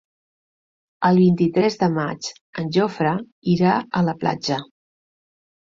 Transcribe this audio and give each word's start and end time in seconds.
El 1.09 1.19
vint-i-tres 1.23 1.77
de 1.83 1.91
maig 1.99 2.31
en 2.63 2.73
Jofre 2.79 3.15
irà 3.57 3.79
a 4.01 4.07
la 4.11 4.21
platja. 4.25 4.61